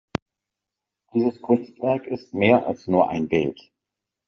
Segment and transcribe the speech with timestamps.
[1.13, 3.71] Dieses Kunstwerk ist mehr als nur ein Bild.